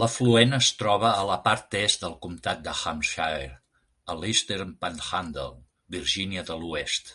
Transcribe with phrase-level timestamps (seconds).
[0.00, 3.50] L'afluent es troba a la part est del comtat de Hampshire
[4.14, 5.48] a Eastern Panhandle,
[5.96, 7.12] Virgínia de l'Oest.